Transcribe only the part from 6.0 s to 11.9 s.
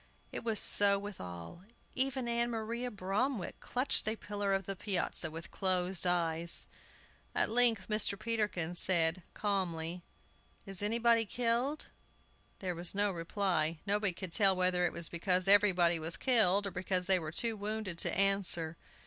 eyes. At length Mr. Peterkin said, calmly, "Is anybody killed?"